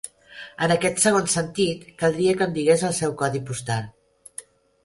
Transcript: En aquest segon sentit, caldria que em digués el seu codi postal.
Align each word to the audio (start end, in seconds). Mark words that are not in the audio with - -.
En 0.67 0.71
aquest 0.75 1.01
segon 1.03 1.29
sentit, 1.33 1.85
caldria 2.03 2.35
que 2.39 2.47
em 2.49 2.57
digués 2.57 2.87
el 2.91 2.97
seu 3.03 3.15
codi 3.23 3.43
postal. 3.51 3.91